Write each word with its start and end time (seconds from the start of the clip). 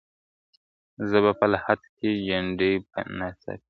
زه 1.09 1.17
په 1.39 1.45
لحد 1.53 1.79
کي 1.97 2.09
جنډۍ 2.27 2.73
به 2.89 2.99
ناڅي!. 3.17 3.55